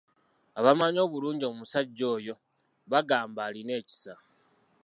Abamanyi 0.59 0.99
obulungi 1.05 1.45
omusajja 1.51 2.05
oyo 2.15 2.35
bagamba 2.91 3.39
alina 3.47 3.71
ekisa. 3.81 4.13